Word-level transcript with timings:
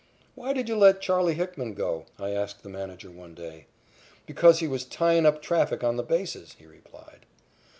"Why 0.33 0.51
did 0.51 0.67
you 0.67 0.75
let 0.77 0.99
Charley 0.99 1.35
Hickman 1.35 1.75
go?" 1.75 2.07
I 2.17 2.31
asked 2.31 2.63
the 2.63 2.69
manager 2.69 3.11
one 3.11 3.35
day. 3.35 3.67
"Because 4.25 4.57
he 4.57 4.67
was 4.67 4.83
tyin' 4.83 5.27
up 5.27 5.43
traffic 5.43 5.83
on 5.83 5.95
the 5.95 6.01
bases," 6.01 6.55
he 6.57 6.65
replied. 6.65 7.27